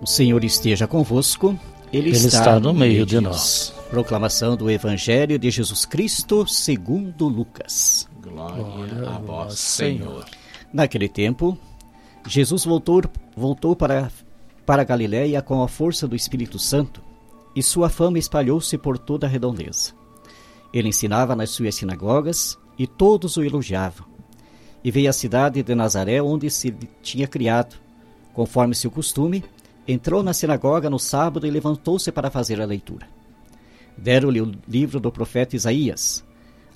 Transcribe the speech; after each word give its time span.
O 0.00 0.06
Senhor 0.06 0.42
esteja 0.44 0.86
convosco. 0.86 1.58
Ele, 1.92 2.08
Ele 2.08 2.16
está, 2.16 2.38
está 2.38 2.60
no 2.60 2.72
meio 2.72 3.04
de 3.04 3.20
nós. 3.20 3.74
Proclamação 3.90 4.56
do 4.56 4.70
Evangelho 4.70 5.38
de 5.38 5.50
Jesus 5.50 5.84
Cristo 5.84 6.46
segundo 6.46 7.28
Lucas. 7.28 8.08
Glória 8.22 9.08
a 9.08 9.18
vós, 9.18 9.58
Senhor. 9.58 10.24
Naquele 10.72 11.08
tempo, 11.08 11.58
Jesus 12.26 12.64
voltou, 12.64 13.02
voltou 13.36 13.76
para, 13.76 14.10
para 14.64 14.84
Galiléia 14.84 15.42
com 15.42 15.62
a 15.62 15.68
força 15.68 16.06
do 16.08 16.16
Espírito 16.16 16.58
Santo, 16.58 17.02
e 17.54 17.62
sua 17.62 17.90
fama 17.90 18.18
espalhou-se 18.18 18.78
por 18.78 18.96
toda 18.96 19.26
a 19.26 19.30
redondeza. 19.30 19.92
Ele 20.72 20.88
ensinava 20.88 21.34
nas 21.34 21.50
suas 21.50 21.74
sinagogas, 21.74 22.56
e 22.78 22.86
todos 22.86 23.36
o 23.36 23.44
elogiavam. 23.44 24.06
E 24.82 24.90
veio 24.90 25.10
à 25.10 25.12
cidade 25.12 25.62
de 25.62 25.74
Nazaré, 25.74 26.22
onde 26.22 26.48
se 26.48 26.74
tinha 27.02 27.26
criado. 27.26 27.76
Conforme 28.32 28.74
seu 28.74 28.90
costume, 28.90 29.44
entrou 29.92 30.22
na 30.22 30.32
sinagoga 30.32 30.88
no 30.88 30.98
sábado 30.98 31.46
e 31.46 31.50
levantou-se 31.50 32.10
para 32.12 32.30
fazer 32.30 32.60
a 32.60 32.66
leitura. 32.66 33.08
Deram-lhe 33.96 34.40
o 34.40 34.52
livro 34.68 35.00
do 35.00 35.10
profeta 35.10 35.56
Isaías. 35.56 36.24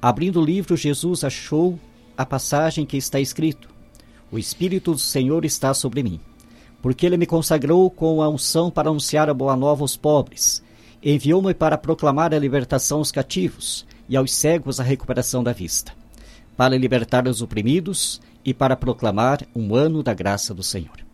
Abrindo 0.00 0.40
o 0.40 0.44
livro, 0.44 0.76
Jesus 0.76 1.24
achou 1.24 1.78
a 2.16 2.24
passagem 2.24 2.86
que 2.86 2.96
está 2.96 3.20
escrito: 3.20 3.68
O 4.30 4.38
Espírito 4.38 4.92
do 4.92 4.98
Senhor 4.98 5.44
está 5.44 5.74
sobre 5.74 6.02
mim, 6.02 6.20
porque 6.80 7.04
ele 7.04 7.16
me 7.16 7.26
consagrou 7.26 7.90
com 7.90 8.22
a 8.22 8.28
unção 8.28 8.70
para 8.70 8.88
anunciar 8.88 9.28
a 9.28 9.34
boa 9.34 9.56
nova 9.56 9.82
aos 9.82 9.96
pobres. 9.96 10.62
Enviou-me 11.02 11.54
para 11.54 11.78
proclamar 11.78 12.32
a 12.34 12.38
libertação 12.38 12.98
aos 12.98 13.10
cativos 13.10 13.86
e 14.08 14.16
aos 14.16 14.32
cegos 14.32 14.78
a 14.78 14.82
recuperação 14.82 15.42
da 15.42 15.52
vista, 15.52 15.92
para 16.56 16.76
libertar 16.76 17.26
os 17.26 17.40
oprimidos 17.40 18.20
e 18.44 18.52
para 18.52 18.76
proclamar 18.76 19.46
um 19.54 19.74
ano 19.74 20.02
da 20.02 20.12
graça 20.12 20.54
do 20.54 20.62
Senhor. 20.62 21.09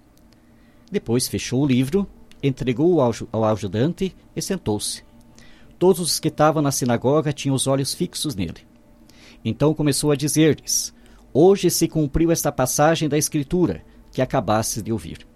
Depois 0.91 1.29
fechou 1.29 1.63
o 1.63 1.67
livro, 1.67 2.07
entregou-o 2.43 3.01
ao, 3.01 3.45
ajudante 3.45 4.15
e 4.35 4.43
sentou-se. 4.43 5.03
Todos 5.79 6.01
os 6.01 6.21
que 6.21 6.29
estavam 6.29 6.63
na 6.63 6.73
sinagoga 6.73 7.33
tinham 7.33 7.55
os 7.55 7.67
olhos 7.67 7.93
fixos 7.93 8.35
nele. 8.35 8.67
Então 9.45 9.75
começou 9.75 10.11
a 10.11 10.17
dizer-lhes: 10.17 10.95
Hoje 11.33 11.71
se 11.71 11.87
cumpriu 11.87 12.31
esta 12.31 12.51
passagem 12.51 13.09
da 13.09 13.19
Escritura 13.19 13.85
que 14.13 14.23
acabastes 14.23 14.83
de 14.83 14.93
ouvir. 14.93 15.27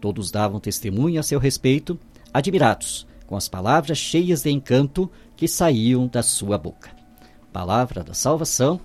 Todos 0.00 0.30
davam 0.30 0.60
testemunho 0.60 1.18
a 1.18 1.22
seu 1.24 1.40
respeito, 1.40 1.98
admirados 2.32 3.06
com 3.28 3.36
as 3.36 3.46
palavras 3.46 3.98
cheias 3.98 4.42
de 4.42 4.50
encanto 4.50 5.10
que 5.36 5.46
saíam 5.46 6.06
da 6.06 6.22
sua 6.22 6.56
boca. 6.56 6.90
Palavra 7.52 8.02
da 8.02 8.14
salvação. 8.14 8.80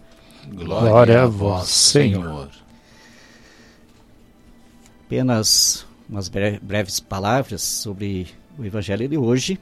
Glória 0.49 1.23
a 1.23 1.25
vós, 1.27 1.69
Senhor. 1.69 2.49
Apenas 5.13 5.85
umas 6.09 6.27
breves 6.27 6.99
palavras 6.99 7.61
sobre 7.61 8.25
o 8.57 8.65
Evangelho 8.65 9.07
de 9.07 9.15
hoje. 9.15 9.59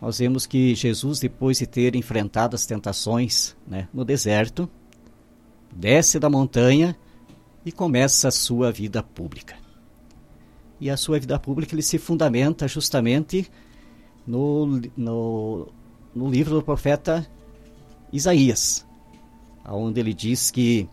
Nós 0.00 0.20
vemos 0.20 0.46
que 0.46 0.72
Jesus, 0.72 1.18
depois 1.18 1.58
de 1.58 1.66
ter 1.66 1.96
enfrentado 1.96 2.54
as 2.54 2.64
tentações 2.64 3.56
né, 3.66 3.88
no 3.92 4.04
deserto, 4.04 4.70
desce 5.74 6.20
da 6.20 6.30
montanha 6.30 6.96
e 7.66 7.72
começa 7.72 8.28
a 8.28 8.30
sua 8.30 8.70
vida 8.70 9.02
pública. 9.02 9.56
E 10.80 10.88
a 10.88 10.96
sua 10.96 11.18
vida 11.18 11.40
pública 11.40 11.74
ele 11.74 11.82
se 11.82 11.98
fundamenta 11.98 12.68
justamente 12.68 13.50
no, 14.24 14.80
no, 14.96 15.66
no 16.14 16.30
livro 16.30 16.54
do 16.54 16.62
profeta 16.62 17.28
Isaías, 18.12 18.86
onde 19.68 19.98
ele 19.98 20.14
diz 20.14 20.52
que, 20.52 20.88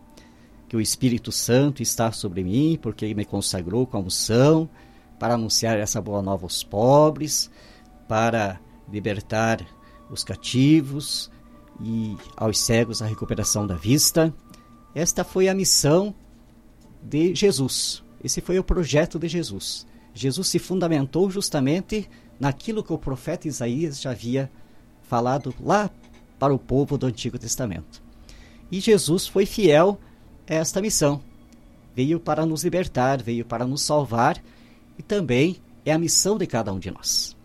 que 0.68 0.76
o 0.76 0.80
Espírito 0.80 1.30
Santo 1.30 1.82
está 1.82 2.10
sobre 2.12 2.42
mim, 2.42 2.78
porque 2.80 3.04
ele 3.04 3.14
me 3.14 3.24
consagrou 3.24 3.86
com 3.86 3.96
a 3.96 4.00
unção 4.00 4.68
para 5.18 5.34
anunciar 5.34 5.78
essa 5.78 6.00
boa 6.00 6.20
nova 6.22 6.44
aos 6.44 6.62
pobres, 6.62 7.50
para 8.08 8.60
libertar 8.90 9.64
os 10.10 10.22
cativos 10.22 11.30
e 11.80 12.16
aos 12.36 12.58
cegos 12.58 13.02
a 13.02 13.06
recuperação 13.06 13.66
da 13.66 13.74
vista. 13.74 14.34
Esta 14.94 15.24
foi 15.24 15.48
a 15.48 15.54
missão 15.54 16.14
de 17.02 17.34
Jesus. 17.34 18.02
Esse 18.22 18.40
foi 18.40 18.58
o 18.58 18.64
projeto 18.64 19.18
de 19.18 19.28
Jesus. 19.28 19.86
Jesus 20.14 20.48
se 20.48 20.58
fundamentou 20.58 21.30
justamente 21.30 22.08
naquilo 22.40 22.82
que 22.82 22.92
o 22.92 22.98
profeta 22.98 23.46
Isaías 23.46 24.00
já 24.00 24.10
havia 24.10 24.50
falado 25.02 25.54
lá 25.60 25.90
para 26.38 26.54
o 26.54 26.58
povo 26.58 26.98
do 26.98 27.06
Antigo 27.06 27.38
Testamento. 27.38 28.02
E 28.70 28.80
Jesus 28.80 29.26
foi 29.26 29.46
fiel 29.46 30.00
esta 30.46 30.80
missão. 30.80 31.20
Veio 31.94 32.20
para 32.20 32.44
nos 32.44 32.62
libertar, 32.62 33.22
veio 33.22 33.44
para 33.44 33.66
nos 33.66 33.82
salvar 33.82 34.42
e 34.98 35.02
também 35.02 35.56
é 35.84 35.92
a 35.92 35.98
missão 35.98 36.36
de 36.36 36.46
cada 36.46 36.72
um 36.72 36.78
de 36.78 36.90
nós. 36.90 37.36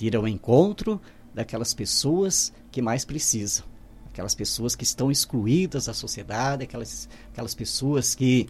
Ir 0.00 0.14
ao 0.14 0.28
encontro 0.28 1.00
daquelas 1.34 1.72
pessoas 1.72 2.52
que 2.70 2.82
mais 2.82 3.04
precisam, 3.04 3.64
aquelas 4.06 4.34
pessoas 4.34 4.76
que 4.76 4.84
estão 4.84 5.10
excluídas 5.10 5.86
da 5.86 5.94
sociedade, 5.94 6.64
aquelas, 6.64 7.08
aquelas 7.32 7.54
pessoas 7.54 8.14
que 8.14 8.48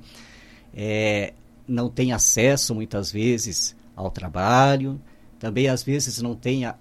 é, 0.75 1.33
não 1.67 1.89
têm 1.89 2.13
acesso 2.13 2.75
muitas 2.75 3.11
vezes 3.11 3.77
ao 3.95 4.11
trabalho, 4.11 5.01
também 5.39 5.69
às 5.69 5.83
vezes 5.83 6.21
não 6.21 6.35
têm 6.35 6.65
a, 6.65 6.77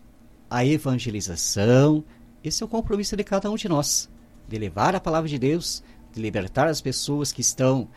a 0.50 0.66
evangelização. 0.66 2.03
Esse 2.44 2.64
é 2.64 2.66
o 2.66 2.70
compromisso 2.70 3.16
de 3.16 3.24
cada 3.24 3.50
um 3.50 3.56
de 3.56 3.68
nós, 3.68 4.09
de 4.47 4.58
levar 4.58 4.96
a 4.96 5.00
palavra 5.00 5.30
de 5.30 5.40
Deus, 5.40 5.84
de 6.16 6.22
libertar 6.22 6.68
as 6.68 6.81
pessoas 6.81 7.31
que 7.31 7.42
estão 7.42 7.90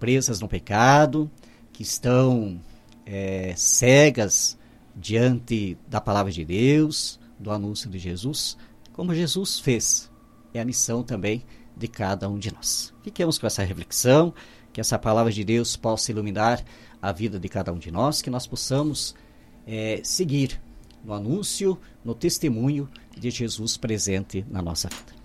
presas 0.00 0.40
no 0.40 0.48
pecado, 0.48 1.30
que 1.72 1.82
estão 1.82 2.60
é, 3.04 3.54
cegas 3.56 4.58
diante 4.94 5.76
da 5.86 6.00
palavra 6.00 6.32
de 6.32 6.44
Deus, 6.44 7.20
do 7.38 7.50
anúncio 7.50 7.90
de 7.90 7.98
Jesus, 7.98 8.56
como 8.92 9.14
Jesus 9.14 9.60
fez. 9.60 10.10
É 10.54 10.60
a 10.60 10.64
missão 10.64 11.02
também 11.02 11.44
de 11.76 11.86
cada 11.86 12.28
um 12.28 12.38
de 12.38 12.52
nós. 12.52 12.94
Fiquemos 13.02 13.38
com 13.38 13.46
essa 13.46 13.62
reflexão, 13.62 14.32
que 14.72 14.80
essa 14.80 14.98
palavra 14.98 15.30
de 15.30 15.44
Deus 15.44 15.76
possa 15.76 16.10
iluminar 16.10 16.64
a 17.00 17.12
vida 17.12 17.38
de 17.38 17.48
cada 17.48 17.72
um 17.72 17.78
de 17.78 17.90
nós, 17.90 18.22
que 18.22 18.30
nós 18.30 18.46
possamos 18.46 19.14
é, 19.66 20.00
seguir 20.02 20.60
no 21.04 21.12
anúncio, 21.12 21.78
no 22.02 22.14
testemunho 22.14 22.88
de 23.16 23.30
Jesus 23.30 23.76
presente 23.76 24.44
na 24.50 24.62
nossa 24.62 24.88
vida. 24.88 25.15